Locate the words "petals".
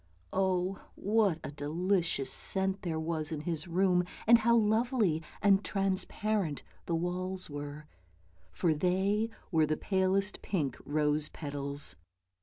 11.29-11.97